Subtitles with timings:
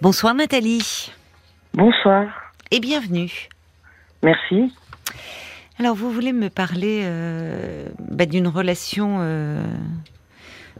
[0.00, 1.12] Bonsoir Nathalie.
[1.74, 2.52] Bonsoir.
[2.70, 3.48] Et bienvenue.
[4.22, 4.72] Merci.
[5.80, 9.60] Alors vous voulez me parler euh, bah, d'une relation, euh,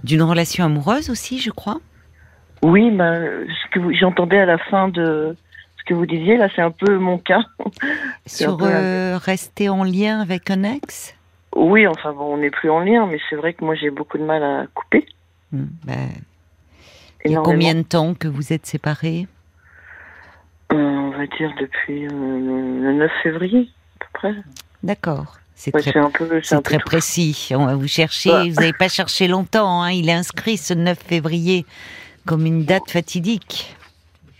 [0.05, 1.81] d'une relation amoureuse aussi, je crois?
[2.63, 5.35] Oui, bah, ce que j'entendais à la fin de
[5.79, 7.43] ce que vous disiez là, c'est un peu mon cas.
[8.27, 11.17] Sur euh, rester en lien avec un ex?
[11.57, 14.19] Oui, enfin bon, on n'est plus en lien, mais c'est vrai que moi j'ai beaucoup
[14.19, 15.07] de mal à couper.
[15.51, 15.95] Hmm, bah,
[17.25, 19.27] il y a combien de temps que vous êtes séparés
[20.73, 23.69] euh, On va dire depuis euh, le 9 février,
[24.01, 24.35] à peu près.
[24.83, 25.39] D'accord.
[25.55, 27.51] C'est très, précis.
[27.51, 28.31] On va vous chercher.
[28.31, 29.83] Vous n'avez pas cherché longtemps.
[29.83, 29.91] Hein.
[29.91, 31.67] Il est inscrit ce 9 février
[32.27, 33.75] comme une date fatidique.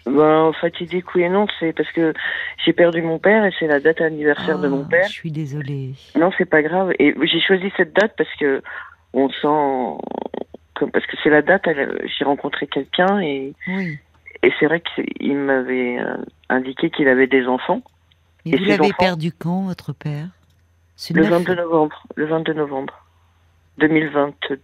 [0.07, 1.47] Ben, fatidique, oui et non.
[1.59, 2.15] C'est parce que
[2.65, 5.07] j'ai perdu mon père et c'est la date anniversaire de mon oh, père.
[5.09, 5.95] Je suis désolée.
[6.17, 6.93] Non, c'est pas grave.
[7.01, 8.63] Et j'ai choisi cette date parce que
[9.13, 10.01] on sent
[10.87, 11.69] parce que c'est la date,
[12.07, 13.55] j'ai rencontré quelqu'un et,
[14.43, 16.17] et c'est vrai qu'il m'avait euh,
[16.49, 17.83] indiqué qu'il avait des enfants.
[18.45, 20.29] Et, vous l'avez perdu quand, votre père?
[21.13, 22.03] Le 22 novembre.
[22.17, 23.07] Le 22 novembre
[23.79, 24.61] 2022.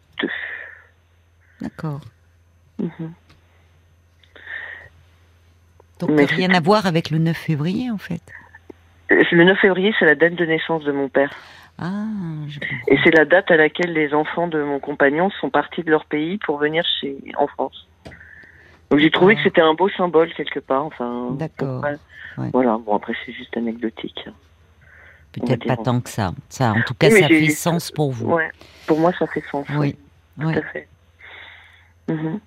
[1.60, 2.00] D'accord.
[2.78, 3.12] Mhm.
[6.00, 8.22] Donc rien à voir avec le 9 février en fait?
[9.10, 11.30] Le 9 février, c'est la date de naissance de mon père.
[11.78, 12.06] Ah,
[12.88, 16.04] Et c'est la date à laquelle les enfants de mon compagnon sont partis de leur
[16.04, 17.88] pays pour venir chez en France.
[18.90, 20.84] Donc j'ai trouvé que c'était un beau symbole quelque part.
[20.84, 21.84] Enfin, D'accord.
[22.52, 22.78] Voilà.
[22.78, 24.28] Bon après c'est juste anecdotique.
[25.32, 26.32] Peut-être pas tant que ça.
[26.48, 28.34] Ça, en tout cas, ça fait sens pour vous.
[28.34, 28.50] Ouais.
[28.86, 29.66] Pour moi, ça fait sens.
[29.76, 29.96] Oui.
[30.40, 30.88] Tout à fait.
[32.08, 32.40] Mhm.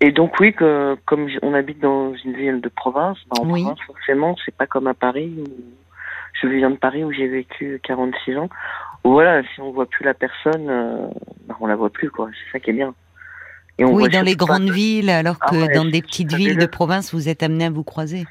[0.00, 3.80] Et donc oui, que, comme on habite dans une ville de province, bah, en province
[3.86, 5.44] forcément, c'est pas comme à Paris où
[6.42, 8.48] je viens de Paris où j'ai vécu 46 ans.
[9.04, 11.06] voilà, si on voit plus la personne, euh,
[11.46, 12.28] bah, on la voit plus, quoi.
[12.32, 12.94] C'est ça qui est bien.
[13.78, 16.66] Et on oui, dans les grandes villes, alors que ah dans des petites villes de
[16.66, 18.26] province, vous êtes amené à vous croiser.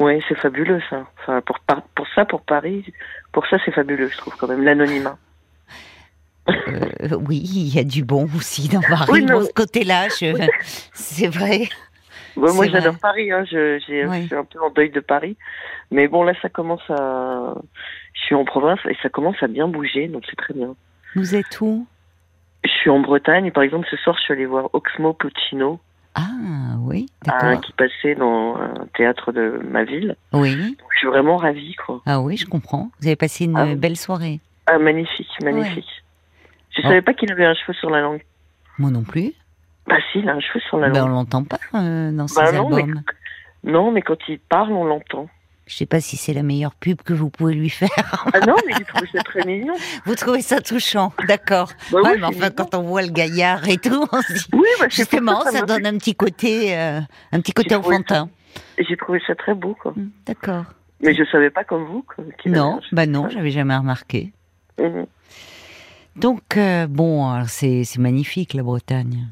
[0.00, 1.06] Oui, c'est fabuleux ça.
[1.20, 1.58] Enfin, pour,
[1.94, 2.84] pour ça, pour Paris,
[3.32, 5.16] pour ça, c'est fabuleux, je trouve quand même l'anonymat.
[6.48, 9.24] Euh, oui, il y a du bon aussi dans Paris.
[9.24, 10.08] de ce côté-là,
[10.92, 11.68] c'est vrai
[12.36, 13.30] moi, j'adore Paris.
[13.30, 13.44] Hein.
[13.50, 15.36] Je, suis un peu en deuil de Paris.
[15.90, 17.54] Mais bon, là, ça commence à.
[18.14, 20.74] Je suis en province et ça commence à bien bouger, donc c'est très bien.
[21.14, 21.86] Vous êtes où?
[22.64, 23.50] Je suis en Bretagne.
[23.50, 25.80] Par exemple, ce soir, je suis allée voir Oxmo Puccino.
[26.14, 27.60] Ah, oui, d'accord.
[27.60, 30.16] qui passait dans un théâtre de ma ville.
[30.32, 30.76] Oui.
[30.92, 32.02] je suis vraiment ravie, quoi.
[32.06, 32.90] Ah oui, je comprends.
[33.00, 34.40] Vous avez passé une ah belle soirée.
[34.66, 36.04] Ah, magnifique, magnifique.
[36.70, 38.22] Je ne savais pas qu'il avait un cheveu sur la langue.
[38.78, 39.32] Moi non plus.
[39.86, 41.10] Bah si, il a un cheveu sur la ben, langue.
[41.10, 43.02] on l'entend pas euh, dans ses bah, non, albums.
[43.62, 45.28] Mais, non, mais quand il parle, on l'entend.
[45.66, 47.88] Je sais pas si c'est la meilleure pub que vous pouvez lui faire.
[48.34, 49.74] ah non, mais j'ai trouvé ça très mignon.
[50.04, 51.72] Vous trouvez ça touchant, d'accord.
[51.90, 54.68] Bah ouais, mais enfin, quand on voit le gaillard et tout, on se dit, oui,
[54.78, 57.00] bah, justement, ça, donne un petit côté, euh,
[57.32, 58.28] un petit côté enfantin.
[58.78, 59.92] J'ai trouvé ça très beau, quoi.
[59.96, 60.64] Hum, d'accord.
[61.00, 62.04] Mais je savais pas comme vous.
[62.44, 64.32] non, bah non, j'avais jamais remarqué.
[64.78, 65.06] Mhm.
[66.16, 69.28] Donc, euh, bon, c'est magnifique, la Bretagne.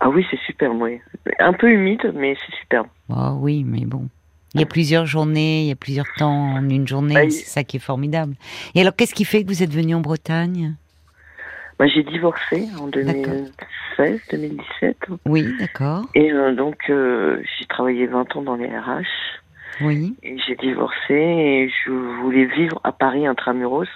[0.00, 1.00] Ah oui, c'est superbe, oui.
[1.38, 2.88] Un peu humide, mais c'est superbe.
[3.08, 4.08] Ah oui, mais bon.
[4.54, 7.46] Il y a plusieurs journées, il y a plusieurs temps en une journée, bah, c'est
[7.46, 8.34] ça qui est formidable.
[8.74, 10.74] Et alors, qu'est-ce qui fait que vous êtes venu en Bretagne?
[11.78, 14.96] Bah, J'ai divorcé en 2016, 2017.
[15.24, 16.04] Oui, d'accord.
[16.14, 19.04] Et euh, donc, euh, j'ai travaillé 20 ans dans les RH.
[19.80, 20.14] Oui.
[20.22, 23.88] Et j'ai divorcé et je voulais vivre à Paris intramuros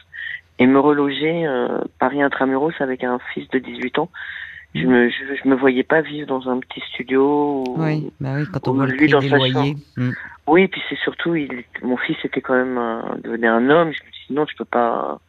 [0.59, 4.11] et me reloger euh, Paris intramuros avec un fils de 18 ans
[4.77, 7.65] je me je, me voyais pas vivre dans un petit studio.
[7.77, 9.77] oui, bah oui, quand on voit lui dans sa loyers.
[9.97, 10.11] Mm.
[10.47, 13.93] Oui, puis c'est surtout, il, mon fils était quand même un, devenait un homme.
[13.93, 15.21] Je me suis dit non, je peux pas.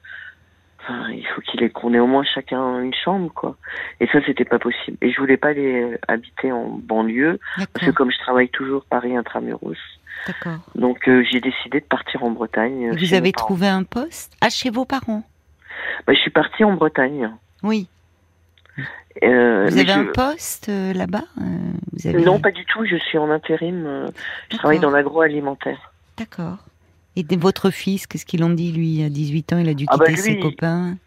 [0.80, 3.58] Enfin, il faut qu'il ait qu'on ait au moins chacun une chambre, quoi.
[4.00, 4.98] Et ça, c'était pas possible.
[5.02, 7.40] Et je voulais pas aller habiter en banlieue
[7.74, 9.76] parce que comme je travaille toujours Paris intramuros.
[10.26, 10.60] D'accord.
[10.76, 12.92] Donc euh, j'ai décidé de partir en Bretagne.
[12.98, 14.36] vous avez trouvé un poste?
[14.42, 15.24] Ah, chez vos parents?
[16.06, 17.32] Bah, Je suis partie en Bretagne.
[17.64, 17.88] Oui.
[19.24, 22.24] Euh, vous avez un poste euh, là-bas euh, avez...
[22.24, 22.86] Non, pas du tout.
[22.86, 24.08] Je suis en intérim.
[24.52, 25.92] je travaille dans l'agroalimentaire.
[26.18, 26.58] D'accord.
[27.16, 29.98] Et votre fils, qu'est-ce qu'ils ont dit lui À 18 ans, il a dû ah
[29.98, 30.98] bah quitter ses copains?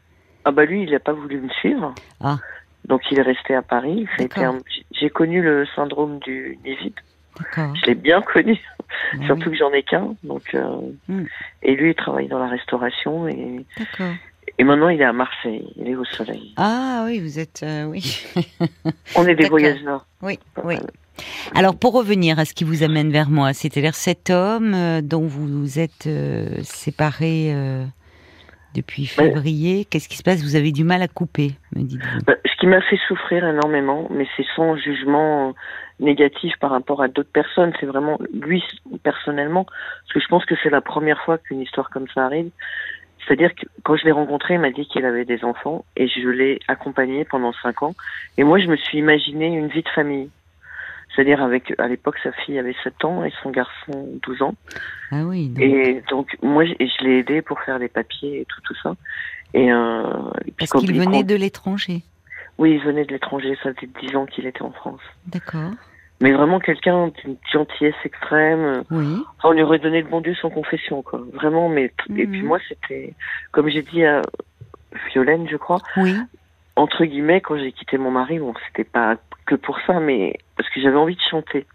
[0.45, 1.95] Ah bah lui, il n'a pas voulu me suivre.
[2.21, 2.39] Ah.
[2.87, 4.09] Donc il est resté à Paris.
[4.91, 6.95] J'ai connu le syndrome du Nivide.
[7.57, 8.61] Je l'ai bien connu.
[9.15, 10.15] Bah Surtout que j'en ai qu'un.
[10.25, 10.55] Donc,
[11.09, 11.25] hmm.
[11.63, 13.29] Et lui, il travaille dans la restauration.
[13.29, 14.15] Et, D'accord.
[14.61, 16.53] Et maintenant, il est à Marseille, il est au soleil.
[16.59, 18.23] Ah oui, vous êtes, euh, oui.
[19.17, 20.05] On est des voyageurs.
[20.21, 20.75] Oui, oui.
[21.55, 25.23] Alors pour revenir à ce qui vous amène vers moi, c'est-à-dire cet homme euh, dont
[25.23, 27.55] vous vous êtes euh, séparé
[28.75, 29.87] depuis février.
[29.87, 30.43] Qu'est-ce qui se passe?
[30.43, 32.21] Vous avez du mal à couper, me dites-vous.
[32.27, 35.55] Bah, ce qui m'a fait souffrir énormément, mais c'est sans jugement
[36.01, 37.73] négatif par rapport à d'autres personnes.
[37.81, 38.63] C'est vraiment lui
[39.03, 42.51] personnellement, parce que je pense que c'est la première fois qu'une histoire comme ça arrive.
[43.27, 46.29] C'est-à-dire que quand je l'ai rencontré, il m'a dit qu'il avait des enfants et je
[46.29, 47.95] l'ai accompagné pendant cinq ans.
[48.39, 50.31] Et moi, je me suis imaginé une vie de famille.
[51.15, 54.55] C'est-à-dire avec, à l'époque, sa fille avait 7 ans et son garçon 12 ans.
[55.11, 55.53] Ah oui.
[55.59, 58.95] Et donc, moi, je, je l'ai aidé pour faire les papiers et tout, tout ça.
[59.53, 60.03] Et, euh,
[60.59, 62.03] Parce qu'il venait de l'étranger.
[62.59, 63.57] Oui, il venait de l'étranger.
[63.63, 65.01] Ça fait 10 ans qu'il était en France.
[65.27, 65.73] D'accord.
[66.21, 68.85] Mais vraiment quelqu'un d'une gentillesse extrême.
[68.91, 69.23] Oui.
[69.43, 71.23] on lui aurait donné le bon Dieu sans confession, quoi.
[71.33, 71.93] Vraiment, mais.
[72.17, 72.47] Et puis mhm.
[72.47, 73.15] moi, c'était.
[73.53, 74.23] Comme j'ai dit à
[75.11, 75.79] Violaine, je crois.
[75.97, 76.15] Oui.
[76.77, 80.69] Entre guillemets, quand j'ai quitté mon mari, bon, c'était pas que pour ça, mais parce
[80.71, 81.67] que j'avais envie de chanter.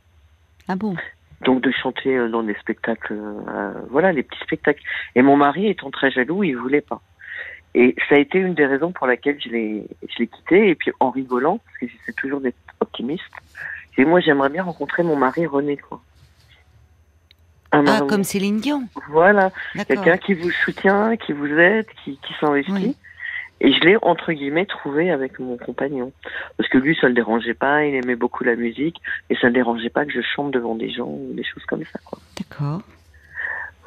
[0.67, 0.95] Ah bon?
[1.41, 4.81] Donc de chanter euh, dans des spectacles, euh, voilà, les petits spectacles.
[5.15, 7.01] Et mon mari étant très jaloux, il voulait pas.
[7.73, 10.69] Et ça a été une des raisons pour laquelle je l'ai, je l'ai quitté.
[10.69, 13.23] Et puis en rigolant, parce que j'essaie toujours d'être optimiste.
[13.97, 16.01] Et moi, j'aimerais bien rencontrer mon mari René, quoi.
[17.71, 18.83] ah, comme Céline Dion.
[19.09, 19.51] Voilà,
[19.87, 22.95] quelqu'un qui vous soutient, qui vous aide, qui, qui s'investit.
[23.61, 26.11] Et je l'ai, entre guillemets, trouvé avec mon compagnon.
[26.57, 29.53] Parce que lui, ça le dérangeait pas, il aimait beaucoup la musique, et ça le
[29.53, 32.19] dérangeait pas que je chante devant des gens ou des choses comme ça, quoi.
[32.37, 32.81] D'accord.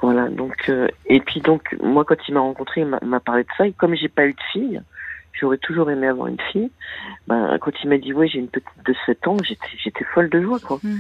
[0.00, 3.48] Voilà, donc, euh, et puis donc, moi, quand il m'a rencontré, il m'a parlé de
[3.58, 4.80] ça, et comme j'ai pas eu de fille,
[5.38, 6.70] j'aurais toujours aimé avoir une fille,
[7.26, 10.42] ben, quand il m'a dit, oui, j'ai une petite de 7 ans, j'étais folle de
[10.42, 10.78] joie, quoi.
[10.82, 10.98] Hmm.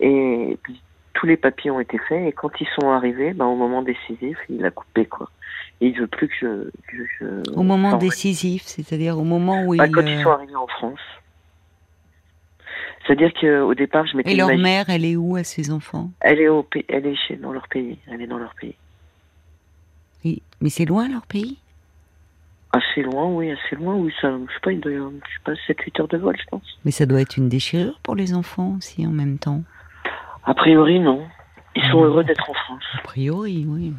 [0.00, 0.80] Et puis,
[1.14, 4.38] tous les papiers ont été faits, et quand ils sont arrivés, ben, au moment décisif,
[4.48, 5.28] il a coupé, quoi
[5.82, 7.50] il veut plus que je.
[7.54, 11.00] au moment décisif, c'est-à-dire au moment où bah, Quand ils sont arrivés en France.
[13.04, 14.32] C'est-à-dire qu'au départ, je m'étais.
[14.32, 16.10] Et leur mère, elle est où à ses enfants?
[16.20, 17.98] Elle est au elle est chez dans leur pays.
[18.06, 18.76] Elle est dans leur pays.
[20.24, 21.58] Mais c'est loin leur pays?
[22.72, 24.12] Assez loin, oui, assez loin, oui.
[24.20, 26.62] Ça, je sais pas, il doit, je sais pas, 7-8 heures de vol, je pense.
[26.84, 29.62] Mais ça doit être une déchirure pour les enfants aussi en même temps.
[30.44, 31.26] A priori, non.
[31.74, 32.84] Ils sont heureux d'être en France.
[32.98, 33.92] A priori, oui.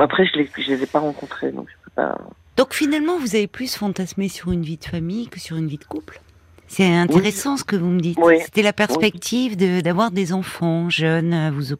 [0.00, 2.18] après, je ne les, ai pas rencontrés, donc je peux pas.
[2.56, 5.78] Donc finalement, vous avez plus fantasmé sur une vie de famille que sur une vie
[5.78, 6.20] de couple
[6.66, 8.18] C'est intéressant ce que vous me dites.
[8.40, 11.72] C'était la perspective d'avoir des enfants jeunes à vous,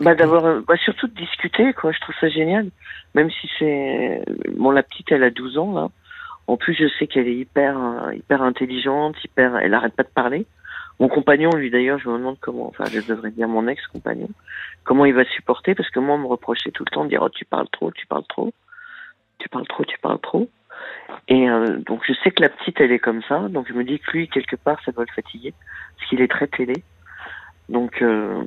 [0.00, 1.92] Bah, d'avoir, euh, bah, surtout de discuter, quoi.
[1.92, 2.70] Je trouve ça génial.
[3.14, 4.24] Même si c'est.
[4.56, 5.88] Bon, la petite, elle a 12 ans, là.
[6.46, 9.56] En plus, je sais qu'elle est hyper, euh, hyper intelligente, hyper.
[9.58, 10.46] Elle arrête pas de parler.
[11.00, 14.28] Mon compagnon, lui d'ailleurs, je me demande comment, enfin je devrais dire mon ex-compagnon,
[14.82, 17.22] comment il va supporter, parce que moi on me reprochait tout le temps de dire
[17.22, 18.52] oh tu parles trop, tu parles trop,
[19.38, 20.50] tu parles trop, tu parles trop.
[21.28, 23.84] Et euh, donc je sais que la petite elle est comme ça, donc je me
[23.84, 25.54] dis que lui quelque part ça doit le fatiguer,
[25.96, 26.82] parce qu'il est très télé.
[27.68, 28.44] Donc euh...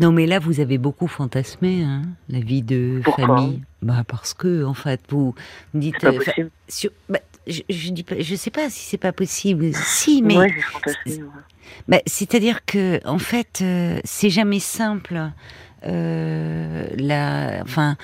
[0.00, 3.62] non mais là vous avez beaucoup fantasmé hein, la vie de famille.
[3.82, 5.34] Bah parce que en fait vous
[5.74, 6.00] dites.
[6.00, 6.50] Pas euh, possible.
[6.68, 9.72] Sur, bah, je, je, dis pas, je sais pas si c'est pas possible.
[9.74, 10.36] Si, mais.
[11.88, 15.30] bah, c'est-à-dire que, en fait, euh, c'est jamais simple
[15.86, 17.96] euh, la, enfin,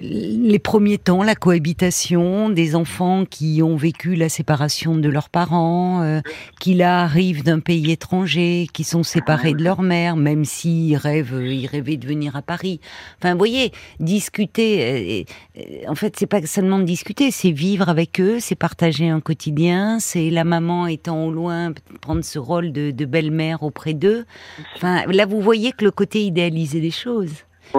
[0.00, 6.02] les premiers temps, la cohabitation des enfants qui ont vécu la séparation de leurs parents,
[6.02, 6.20] euh,
[6.60, 11.42] qui là arrivent d'un pays étranger, qui sont séparés de leur mère, même s'ils rêvent,
[11.44, 12.80] ils rêvaient de venir à Paris.
[13.18, 15.26] Enfin, vous voyez, discuter.
[15.58, 19.20] Euh, en fait, c'est pas seulement de discuter, c'est vivre avec eux, c'est partager un
[19.20, 24.24] quotidien, c'est la maman étant au loin prendre ce rôle de, de belle-mère auprès d'eux.
[24.76, 27.23] Enfin, là, vous voyez que le côté idéalisé des choses.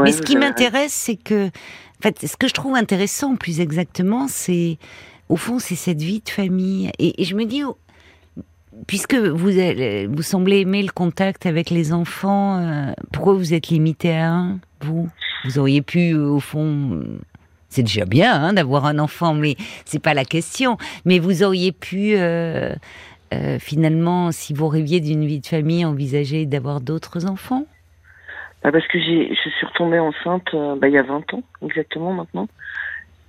[0.01, 4.27] Mais ce qui m'intéresse, c'est que, en fait, ce que je trouve intéressant, plus exactement,
[4.27, 4.77] c'est,
[5.29, 6.91] au fond, c'est cette vie de famille.
[6.99, 7.77] Et, je me dis, oh,
[8.87, 9.51] puisque vous,
[10.09, 14.59] vous semblez aimer le contact avec les enfants, euh, pourquoi vous êtes limité à un,
[14.81, 15.09] vous?
[15.45, 17.03] Vous auriez pu, au fond,
[17.69, 20.77] c'est déjà bien hein, d'avoir un enfant, mais c'est pas la question.
[21.05, 22.73] Mais vous auriez pu, euh,
[23.33, 27.65] euh, finalement, si vous rêviez d'une vie de famille, envisager d'avoir d'autres enfants?
[28.71, 32.13] Parce que j'ai, je suis retombée enceinte euh, bah, il y a 20 ans, exactement
[32.13, 32.47] maintenant,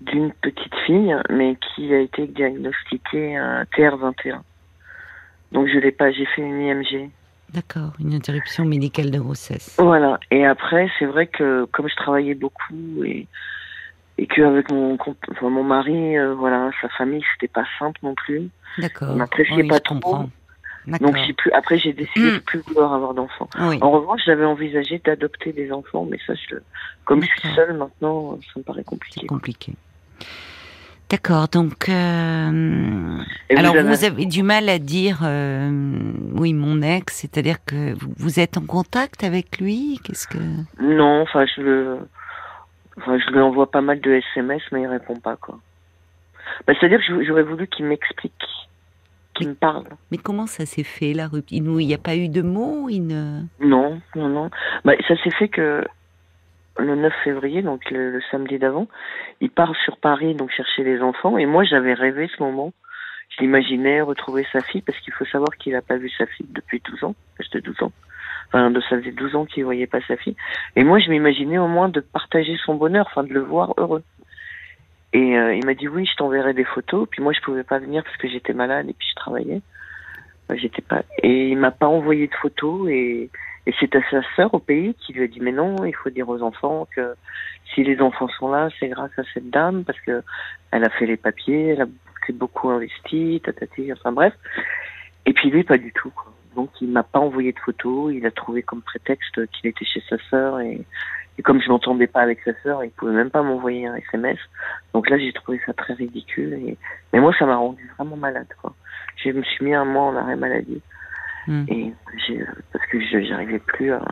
[0.00, 4.40] d'une petite fille, mais qui a été diagnostiquée euh, TR21.
[5.52, 7.10] Donc je l'ai pas, j'ai fait une IMG.
[7.52, 9.76] D'accord, une interruption médicale de grossesse.
[9.78, 10.18] Voilà.
[10.30, 13.26] Et après, c'est vrai que comme je travaillais beaucoup et
[14.18, 18.48] et qu'avec mon enfin, mon mari, euh, voilà, sa famille, c'était pas simple non plus.
[18.78, 19.10] D'accord.
[19.12, 20.00] On n'appréciait pas trop.
[20.86, 22.40] Donc j'ai plus, après j'ai décidé de mm.
[22.40, 23.48] plus vouloir avoir d'enfants.
[23.58, 26.56] En revanche, j'avais envisagé d'adopter des enfants, mais ça, je,
[27.04, 29.20] comme je suis seule maintenant, ça me paraît compliqué.
[29.22, 29.72] C'est compliqué.
[31.08, 33.18] D'accord, donc euh,
[33.56, 34.26] alors vous avez...
[34.26, 35.70] du mal à dire euh,
[36.32, 40.38] oui mon ex, c'est-à-dire que vous, êtes en contact avec lui, qu'est-ce que
[40.80, 41.98] Non, enfin je le
[42.98, 45.58] Enfin, je lui envoie pas mal de SMS, mais il répond pas, quoi.
[46.66, 48.32] Bah, C'est-à-dire que j'aurais voulu qu'il m'explique,
[49.36, 49.84] qu'il me parle.
[50.10, 51.56] Mais comment ça s'est fait, la rupture?
[51.58, 53.42] Il n'y a pas eu de mots il ne...
[53.60, 54.50] Non, non, non.
[54.84, 55.84] Bah, ça s'est fait que
[56.78, 58.86] le 9 février, donc le, samedi d'avant,
[59.40, 62.72] il part sur Paris, donc chercher les enfants, et moi j'avais rêvé ce moment.
[63.30, 66.46] Je l'imaginais retrouver sa fille, parce qu'il faut savoir qu'il n'a pas vu sa fille
[66.50, 67.14] depuis 12 ans,
[67.52, 67.92] de 12 ans.
[68.48, 70.36] Enfin, de, ça faisait 12 ans qu'il voyait pas sa fille.
[70.76, 74.04] Et moi, je m'imaginais au moins de partager son bonheur, enfin de le voir heureux.
[75.12, 77.08] Et euh, il m'a dit oui, je t'enverrai des photos.
[77.10, 79.60] Puis moi, je pouvais pas venir parce que j'étais malade et puis je travaillais.
[80.54, 81.02] J'étais pas.
[81.22, 82.88] Et il m'a pas envoyé de photos.
[82.90, 83.30] Et,
[83.66, 86.10] et c'est à sa sœur au pays qui lui a dit mais non, il faut
[86.10, 87.14] dire aux enfants que
[87.74, 90.22] si les enfants sont là, c'est grâce à cette dame parce que
[90.70, 91.86] elle a fait les papiers, elle a
[92.32, 94.34] beaucoup investi, tatati, enfin bref.
[95.26, 96.10] Et puis lui, pas du tout.
[96.10, 96.32] Quoi.
[96.54, 98.12] Donc il m'a pas envoyé de photos.
[98.14, 100.80] Il a trouvé comme prétexte qu'il était chez sa sœur et
[101.38, 104.38] et comme je n'entendais pas avec sa sœur, il pouvait même pas m'envoyer un SMS.
[104.94, 106.54] Donc là, j'ai trouvé ça très ridicule.
[106.54, 106.78] Et...
[107.12, 108.48] Mais moi, ça m'a rendu vraiment malade.
[108.60, 108.74] Quoi.
[109.16, 110.80] Je me suis mis un mois en arrêt maladie.
[111.46, 111.64] Hmm.
[111.68, 111.92] Et
[112.72, 114.02] parce que je n'arrivais plus à...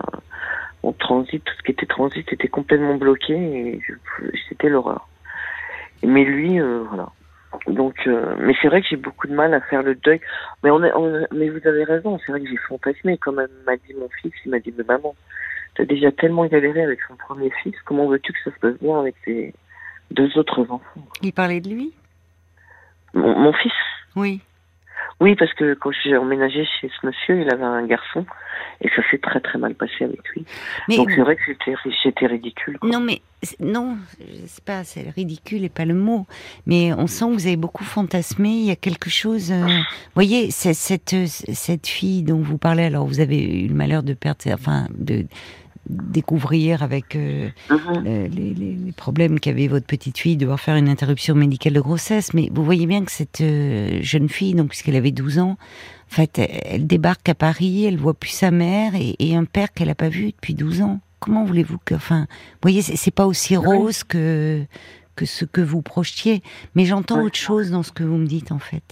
[0.82, 3.80] Mon transit, tout ce qui était transit était complètement bloqué et
[4.50, 5.08] c'était l'horreur.
[6.02, 7.08] Mais lui, euh, voilà.
[7.68, 10.20] Donc, euh, mais c'est vrai que j'ai beaucoup de mal à faire le deuil.
[10.62, 12.18] Mais on, on mais vous avez raison.
[12.18, 13.16] C'est vrai que j'ai fantasmé.
[13.16, 15.14] Comme m'a dit mon fils, il m'a dit mais maman,
[15.74, 18.98] t'as déjà tellement galéré avec son premier fils, comment veux-tu que ça se passe bien
[18.98, 19.54] avec ses
[20.10, 21.92] deux autres enfants Il parlait de lui?
[23.14, 23.72] Mon, fils?
[24.16, 24.40] Oui.
[25.20, 28.26] Oui, parce que quand j'ai emménagé chez ce monsieur, il avait un garçon
[28.80, 30.44] et ça s'est très très mal passé avec lui.
[30.96, 31.42] Donc c'est vrai que
[32.02, 32.78] c'était ridicule.
[32.82, 33.22] Non, mais
[33.60, 33.96] non,
[34.46, 36.26] c'est pas c'est ridicule et pas le mot,
[36.66, 38.48] mais on sent que vous avez beaucoup fantasmé.
[38.48, 39.52] Il y a quelque chose.
[39.52, 42.84] Euh, vous voyez, cette cette fille dont vous parlez.
[42.84, 45.26] Alors vous avez eu le malheur de perdre, enfin de
[45.88, 48.28] découvrir avec euh, mhm.
[48.34, 52.32] les, problèmes qu'avait votre petite fille, devoir faire une interruption médicale de grossesse.
[52.34, 55.56] Mais vous voyez bien que cette euh, jeune fille, donc puisqu'elle avait 12 ans,
[56.10, 59.88] en fait, elle débarque à Paris, elle voit plus sa mère et, un père qu'elle
[59.88, 61.00] n'a pas vu depuis 12 ans.
[61.18, 64.64] Comment voulez-vous que, enfin, vous voyez, c'est pas aussi rose que
[65.16, 66.42] que ce que vous projetiez.
[66.74, 68.82] Mais j'entends autre chose dans ce que vous me dites en fait.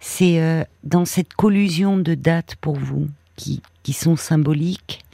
[0.00, 5.04] C'est euh, dans cette collusion de dates pour vous qui, qui sont symboliques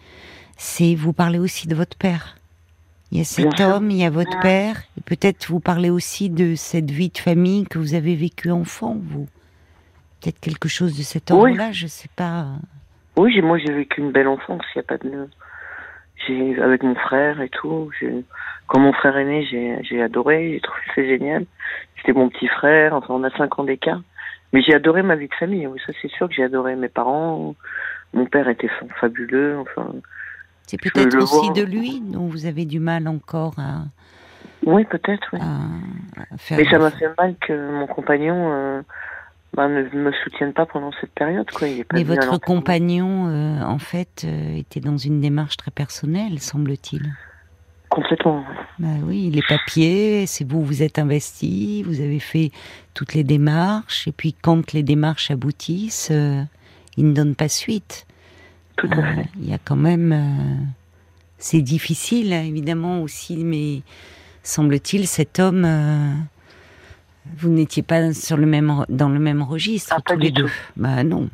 [0.58, 2.36] c'est vous parlez aussi de votre père.
[3.10, 6.28] Il y a cet homme, il y a votre père, et peut-être vous parlez aussi
[6.28, 9.26] de cette vie de famille que vous avez vécue enfant, vous.
[10.20, 12.46] Peut-être quelque chose de cet ordre-là, je sais pas.
[13.16, 15.28] Oui, moi j'ai vécu une belle enfance, il n'y a pas de.
[16.26, 17.90] J'ai avec mon frère et tout.
[18.66, 19.46] Quand mon frère est né,
[19.82, 21.46] j'ai adoré, j'ai trouvé ça génial.
[21.96, 24.02] C'était mon petit frère, enfin on a cinq ans d'écart.
[24.52, 26.88] Mais j'ai adoré ma vie de famille, oui, ça c'est sûr que j'ai adoré mes
[26.88, 27.54] parents.
[28.12, 29.94] Mon père était fabuleux, enfin.
[30.68, 33.84] C'est peut-être aussi de lui dont vous avez du mal encore à.
[34.66, 35.38] Oui, peut-être, oui.
[36.50, 38.82] Mais ça m'a fait mal que mon compagnon euh,
[39.54, 41.50] bah, ne me soutienne pas pendant cette période.
[41.50, 41.68] Quoi.
[41.68, 45.70] Il est pas Mais votre compagnon, euh, en fait, euh, était dans une démarche très
[45.70, 47.14] personnelle, semble-t-il.
[47.88, 48.44] Complètement.
[48.78, 52.50] Bah oui, les papiers, c'est vous, vous êtes investi, vous avez fait
[52.92, 58.06] toutes les démarches, et puis quand les démarches aboutissent, ils ne donnent pas suite.
[58.84, 60.12] Euh, il y a quand même.
[60.12, 60.64] Euh,
[61.38, 63.82] c'est difficile, hein, évidemment, aussi, mais
[64.42, 65.64] semble-t-il, cet homme.
[65.64, 66.12] Euh,
[67.36, 70.48] vous n'étiez pas sur le même, dans le même registre, ah, tous les deux.
[70.76, 71.28] Bah non.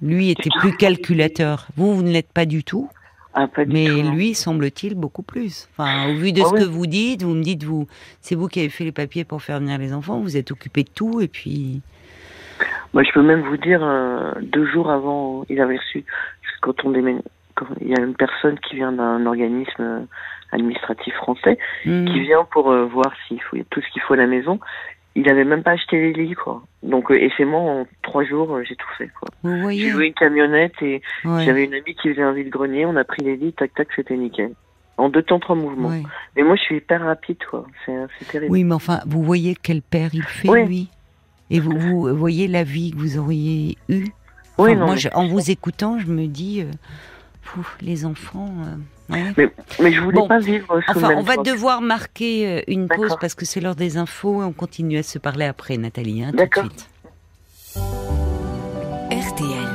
[0.00, 1.68] Lui était plus calculateur.
[1.76, 2.88] Vous, vous ne l'êtes pas du tout.
[3.34, 5.68] Ah, mais lui, semble-t-il, beaucoup plus.
[5.72, 7.86] Enfin, au vu de ah ce que vous dites, vous me dites, vous,
[8.20, 10.82] c'est vous qui avez fait les papiers pour faire venir les enfants, vous êtes occupé
[10.82, 11.80] de tout, et puis.
[12.92, 13.80] Moi, je peux même vous dire,
[14.42, 16.04] deux jours avant, il avait reçu
[16.62, 17.22] quand on déménage,
[17.82, 20.06] il y a une personne qui vient d'un organisme
[20.52, 22.06] administratif français hmm.
[22.06, 24.60] qui vient pour euh, voir s'il faut tout ce qu'il faut à la maison.
[25.14, 26.62] Il n'avait même pas acheté les lits, quoi.
[26.82, 29.28] Donc, euh, et c'est moi, en trois jours, euh, j'ai tout fait, quoi.
[29.70, 33.22] J'ai loué une camionnette et j'avais une amie qui faisait un vide-grenier, on a pris
[33.22, 34.52] les lits, tac, tac, c'était nickel.
[34.96, 35.92] En deux temps, trois mouvements.
[36.36, 37.66] Mais moi, je suis hyper rapide, quoi.
[37.84, 38.52] C'est terrible.
[38.52, 40.88] Oui, mais enfin, vous voyez quel père il fait, lui?
[41.50, 44.06] Et vous, vous voyez la vie que vous auriez eue?
[44.62, 48.54] Oui, moi, en vous écoutant, je me dis, euh, les enfants.
[48.64, 48.76] Euh,
[49.36, 50.80] mais, mais, je voulais pas vivre.
[50.88, 54.44] enfin, on va devoir marquer euh, une pause parce que c'est l'heure des infos et
[54.44, 56.88] on continue à se parler après, Nathalie, hein, tout de suite.
[59.10, 59.68] RTL.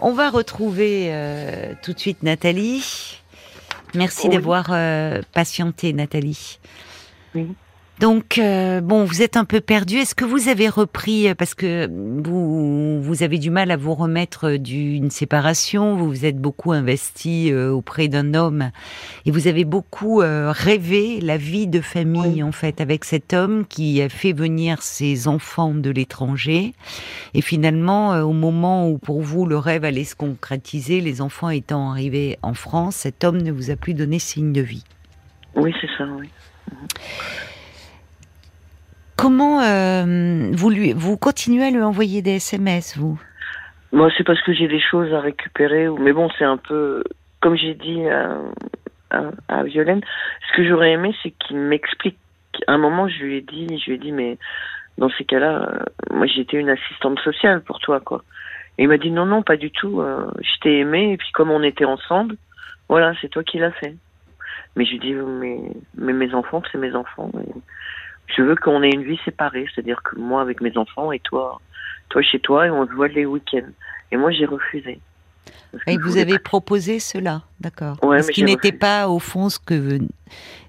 [0.00, 1.10] On va retrouver
[1.82, 3.20] tout de suite Nathalie.
[3.94, 4.70] Merci d'avoir
[5.32, 6.58] patienté, Nathalie.
[7.34, 7.48] Oui.
[7.98, 9.96] Donc euh, bon, vous êtes un peu perdu.
[9.96, 14.56] Est-ce que vous avez repris parce que vous vous avez du mal à vous remettre
[14.56, 18.70] d'une séparation, vous vous êtes beaucoup investi euh, auprès d'un homme
[19.24, 23.64] et vous avez beaucoup euh, rêvé la vie de famille en fait avec cet homme
[23.66, 26.74] qui a fait venir ses enfants de l'étranger
[27.32, 31.92] et finalement au moment où pour vous le rêve allait se concrétiser, les enfants étant
[31.92, 34.84] arrivés en France, cet homme ne vous a plus donné signe de vie.
[35.54, 36.28] Oui, c'est ça, oui.
[39.16, 43.20] Comment euh, vous lui, vous continuez à lui envoyer des SMS, vous?
[43.92, 45.88] Moi, c'est parce que j'ai des choses à récupérer.
[45.88, 47.02] Mais bon, c'est un peu
[47.40, 48.02] comme j'ai dit
[49.10, 50.00] à, Violaine.
[50.48, 52.18] Ce que j'aurais aimé, c'est qu'il m'explique.
[52.66, 54.38] À un moment, je lui ai dit, je lui ai dit, mais
[54.98, 58.22] dans ces cas-là, euh, moi, j'étais une assistante sociale pour toi, quoi.
[58.78, 60.00] Et il m'a dit non, non, pas du tout.
[60.00, 62.36] Euh, je t'ai aimé et puis comme on était ensemble,
[62.88, 63.94] voilà, c'est toi qui l'as fait.
[64.74, 65.58] Mais je lui dis mais,
[65.96, 67.30] mais mes enfants, c'est mes enfants.
[68.26, 71.60] Je veux qu'on ait une vie séparée, c'est-à-dire que moi avec mes enfants et toi,
[72.08, 73.70] toi chez toi et on se voit les week-ends.
[74.10, 75.00] Et moi j'ai refusé.
[75.86, 78.02] Et vous avez proposé cela, d'accord.
[78.02, 79.98] Ouais, ce qui n'était pas au fond ce que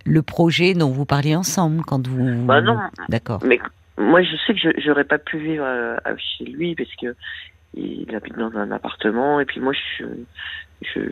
[0.06, 2.46] le projet dont vous parliez ensemble quand vous.
[2.46, 2.78] Bah non.
[3.10, 3.42] D'accord.
[3.44, 3.60] Mais
[3.98, 7.16] moi je sais que j'aurais pas pu vivre euh, chez lui parce que
[7.74, 10.06] il habite dans un appartement et puis moi je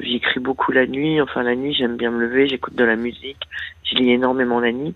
[0.02, 3.42] j'écris beaucoup la nuit enfin la nuit j'aime bien me lever j'écoute de la musique
[3.84, 4.94] je lis énormément la nuit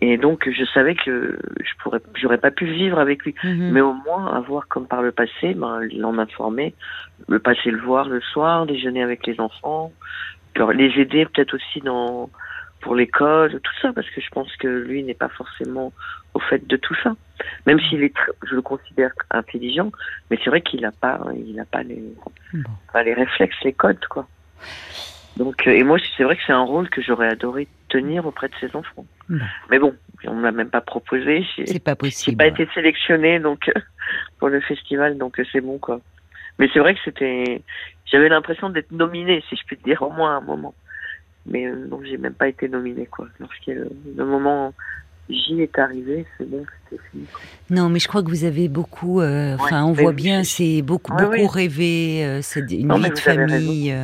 [0.00, 3.70] et donc je savais que je pourrais j'aurais pas pu vivre avec lui mhm.
[3.72, 6.74] mais au moins avoir comme par le passé ben l'en informer
[7.28, 9.92] le passer le voir le soir déjeuner avec les enfants
[10.74, 12.30] les aider peut-être aussi dans
[12.80, 15.92] pour l'école tout ça parce que je pense que lui n'est pas forcément
[16.34, 17.14] au fait de tout ça.
[17.66, 18.14] Même s'il est,
[18.48, 19.90] je le considère intelligent,
[20.30, 22.02] mais c'est vrai qu'il n'a pas, il n'a pas les,
[23.04, 24.26] les réflexes, les codes, quoi.
[25.36, 28.48] Donc, euh, et moi, c'est vrai que c'est un rôle que j'aurais adoré tenir auprès
[28.48, 29.04] de ses enfants.
[29.70, 29.94] Mais bon,
[30.24, 31.44] on ne l'a même pas proposé.
[31.66, 32.32] C'est pas possible.
[32.32, 33.70] J'ai pas été sélectionné donc
[34.38, 36.00] pour le festival, donc c'est bon quoi.
[36.58, 37.62] Mais c'est vrai que c'était,
[38.06, 40.74] j'avais l'impression d'être nominé, si je puis te dire, au moins à un moment.
[41.46, 43.26] Mais euh, donc j'ai même pas été nominé quoi.
[43.38, 44.74] Lorsqu'il le, le moment
[45.30, 47.26] j'y est arrivé, c'est bon, c'était fini.
[47.70, 49.20] Non, mais je crois que vous avez beaucoup.
[49.20, 52.24] Euh, enfin, on voit bien, c'est beaucoup, beaucoup rêvé.
[52.24, 53.94] Euh, c'est une vie de famille.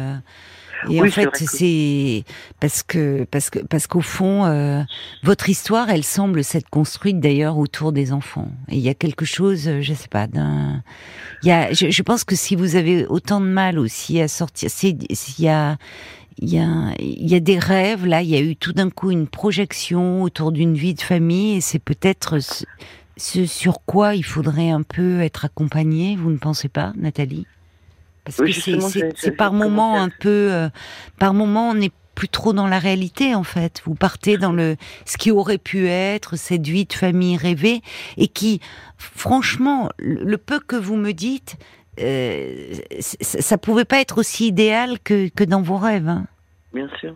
[0.88, 2.24] Euh, et en fait, c'est
[2.60, 4.86] parce que parce que parce qu'au fond,
[5.22, 8.48] votre histoire, elle semble s'être construite d'ailleurs autour des enfants.
[8.68, 10.82] Et il y a quelque chose, je sais pas, d'un.
[11.42, 14.28] Il y a, je, je, pense que si vous avez autant de mal aussi à
[14.28, 15.76] sortir, c'est il y a
[16.38, 18.90] il y a, il y a des rêves, là, il y a eu tout d'un
[18.90, 22.38] coup une projection autour d'une vie de famille, et c'est peut-être
[23.16, 27.46] ce, sur quoi il faudrait un peu être accompagné, vous ne pensez pas, Nathalie?
[28.26, 30.68] Parce que c'est par moment un peu, euh,
[31.18, 33.82] par moment on n'est plus trop dans la réalité en fait.
[33.84, 37.82] Vous partez dans le ce qui aurait pu être cette vie de famille rêvée
[38.16, 38.60] et qui,
[38.98, 41.56] franchement, le peu que vous me dites,
[42.00, 46.08] euh, ça pouvait pas être aussi idéal que, que dans vos rêves.
[46.08, 46.26] Hein.
[46.74, 47.14] Bien sûr.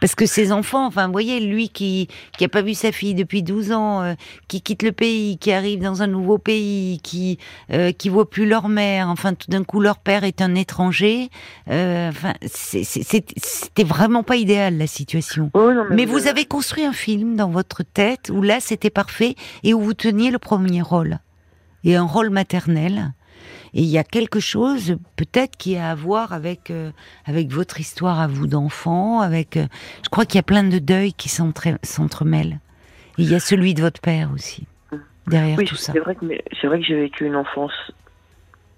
[0.00, 3.14] Parce que ces enfants, enfin, vous voyez, lui qui qui a pas vu sa fille
[3.14, 4.14] depuis 12 ans, euh,
[4.46, 7.38] qui quitte le pays, qui arrive dans un nouveau pays, qui
[7.72, 11.30] euh, qui voit plus leur mère, enfin, tout d'un coup, leur père est un étranger.
[11.70, 15.50] Euh, enfin, c'était vraiment pas idéal la situation.
[15.54, 19.74] Oh, mais, vous avez construit un film dans votre tête où là, c'était parfait et
[19.74, 21.18] où vous teniez le premier rôle
[21.84, 23.12] et un rôle maternel.
[23.74, 26.90] Et il y a quelque chose peut-être qui a à voir avec euh,
[27.26, 29.56] avec votre histoire à vous d'enfant, avec.
[29.56, 29.66] Euh,
[30.02, 32.60] je crois qu'il y a plein de deuils qui s'entremêlent.
[33.18, 34.66] Il y a celui de votre père aussi
[35.28, 35.92] derrière tout ça.
[35.92, 36.26] C'est vrai que
[36.60, 37.72] c'est vrai que j'ai vécu une enfance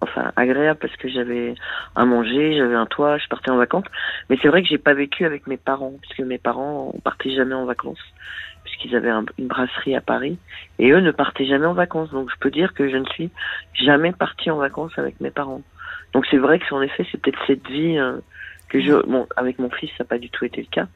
[0.00, 1.54] enfin agréable parce que j'avais
[1.94, 3.84] à manger, j'avais un toit, je partais en vacances.
[4.28, 7.30] Mais c'est vrai que j'ai pas vécu avec mes parents puisque mes parents on partait
[7.30, 8.00] jamais en vacances
[8.80, 10.38] puisqu'ils avaient une brasserie à Paris,
[10.78, 12.10] et eux ne partaient jamais en vacances.
[12.10, 13.30] Donc je peux dire que je ne suis
[13.74, 15.62] jamais partie en vacances avec mes parents.
[16.12, 18.18] Donc c'est vrai que en effet, c'est peut-être cette vie euh,
[18.68, 20.86] que je, bon, avec mon fils, ça n'a pas du tout été le cas.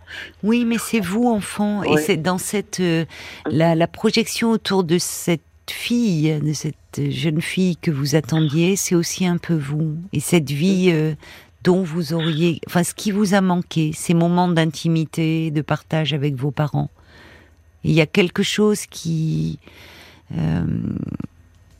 [0.42, 3.04] Oui, mais c'est vous, enfant, et c'est dans cette euh,
[3.46, 8.94] la, la projection autour de cette fille, de cette jeune fille que vous attendiez, c'est
[8.94, 10.90] aussi un peu vous, et cette vie.
[10.92, 11.14] Euh,
[11.64, 16.34] dont vous auriez, enfin, ce qui vous a manqué, ces moments d'intimité, de partage avec
[16.34, 16.90] vos parents.
[17.84, 19.58] Il y a quelque chose qui...
[20.36, 20.64] Euh,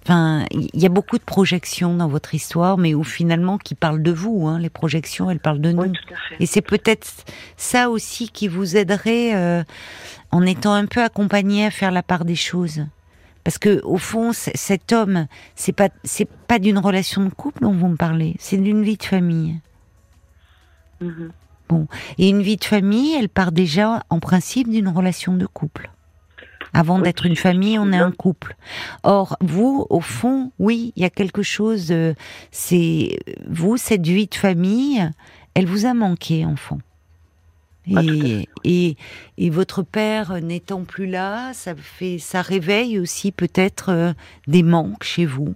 [0.05, 4.03] enfin, il y a beaucoup de projections dans votre histoire, mais où finalement qui parlent
[4.03, 4.47] de vous.
[4.47, 5.93] Hein, les projections, elles parlent de nous.
[6.41, 7.25] Et c'est peut-être
[7.57, 9.65] ça aussi qui vous aiderait euh,
[10.31, 12.85] en étant un peu accompagné à faire la part des choses.
[13.45, 17.75] Parce que au fond, cet homme, c'est pas c'est pas d'une relation de couple dont
[17.75, 19.61] vous me parlez, c'est d'une vie de famille.
[21.03, 21.31] Mm-hmm.
[21.69, 21.87] Bon,
[22.19, 25.91] et une vie de famille, elle part déjà en principe d'une relation de couple.
[26.75, 28.57] Avant d'être une famille, on est un couple.
[29.05, 31.93] Or, vous, au fond, oui, il y a quelque chose.
[31.93, 32.15] Euh,
[32.51, 33.17] c'est
[33.49, 35.09] vous, cette vie de famille,
[35.55, 36.81] elle vous a manqué, enfant.
[37.87, 38.97] Et, et,
[39.37, 44.13] et, votre père n'étant plus là, ça fait, ça réveille aussi peut-être euh,
[44.47, 45.55] des manques chez vous.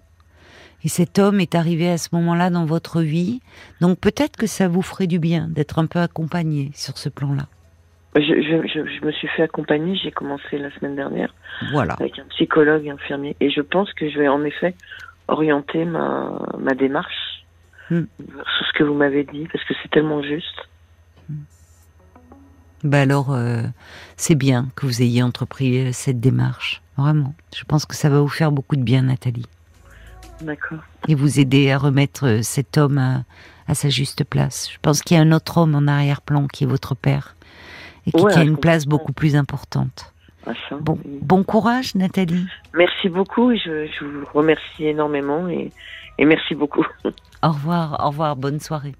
[0.84, 3.40] Et cet homme est arrivé à ce moment-là dans votre vie,
[3.80, 7.46] donc peut-être que ça vous ferait du bien d'être un peu accompagné sur ce plan-là.
[8.14, 11.34] Je, je, je, me suis fait accompagner, j'ai commencé la semaine dernière
[11.72, 11.94] voilà.
[11.94, 13.36] avec un psychologue infirmier.
[13.40, 14.74] Et je pense que je vais en effet
[15.28, 17.44] orienter ma, ma démarche
[17.90, 18.04] hmm.
[18.18, 20.68] sur ce que vous m'avez dit, parce que c'est tellement juste.
[21.28, 21.42] Hmm.
[22.82, 23.62] Ben alors, euh,
[24.16, 27.34] c'est bien que vous ayez entrepris euh, cette démarche, vraiment.
[27.54, 29.46] Je pense que ça va vous faire beaucoup de bien, Nathalie.
[30.40, 30.78] D'accord.
[31.08, 33.24] Et vous aider à remettre euh, cet homme à,
[33.66, 34.68] à sa juste place.
[34.72, 37.36] Je pense qu'il y a un autre homme en arrière-plan qui est votre père
[38.06, 40.14] et qui, a une place beaucoup plus importante.
[40.46, 42.46] Ah, bon, bon courage, Nathalie.
[42.74, 43.54] Merci beaucoup.
[43.54, 45.70] Je, je vous remercie énormément et,
[46.18, 46.86] et merci beaucoup.
[47.42, 48.94] Au revoir, au revoir, bonne soirée.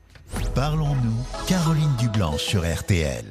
[0.54, 3.24] Parlons-nous, Caroline Dublanche sur RTL.